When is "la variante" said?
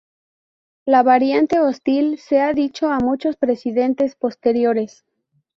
0.83-1.59